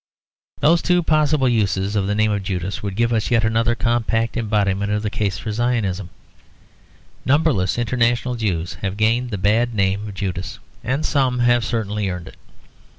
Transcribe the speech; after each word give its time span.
Those 0.61 0.81
two 0.81 1.03
possible 1.03 1.47
uses 1.47 1.95
of 1.95 2.07
the 2.07 2.15
name 2.15 2.31
of 2.31 2.41
Judas 2.41 2.81
would 2.81 2.95
give 2.95 3.13
us 3.13 3.29
yet 3.29 3.43
another 3.43 3.75
compact 3.75 4.35
embodiment 4.35 4.91
of 4.91 5.03
the 5.03 5.11
case 5.11 5.37
for 5.37 5.51
Zionism. 5.51 6.09
Numberless 7.23 7.77
international 7.77 8.33
Jews 8.33 8.73
have 8.81 8.97
gained 8.97 9.29
the 9.29 9.37
bad 9.37 9.75
name 9.75 10.07
of 10.07 10.15
Judas, 10.15 10.57
and 10.83 11.05
some 11.05 11.37
have 11.37 11.63
certainly 11.63 12.09
earned 12.09 12.27
it. 12.29 12.37